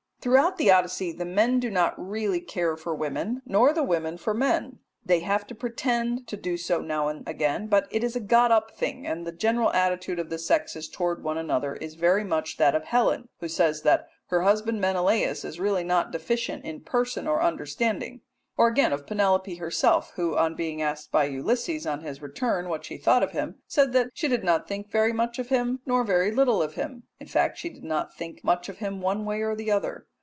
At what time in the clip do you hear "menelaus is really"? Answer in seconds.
14.79-15.83